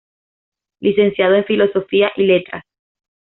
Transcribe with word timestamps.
Licenciado 0.79 1.35
en 1.35 1.45
Filosofía 1.45 2.11
y 2.17 2.23
Letras. 2.23 2.63